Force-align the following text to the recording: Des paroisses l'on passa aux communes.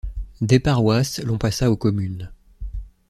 Des 0.41 0.59
paroisses 0.59 1.19
l'on 1.19 1.37
passa 1.37 1.69
aux 1.69 1.77
communes. 1.77 2.31